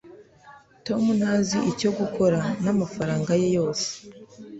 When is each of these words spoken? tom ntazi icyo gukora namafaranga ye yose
tom 0.85 1.03
ntazi 1.19 1.57
icyo 1.71 1.89
gukora 1.99 2.39
namafaranga 2.63 3.31
ye 3.41 3.47
yose 3.57 3.87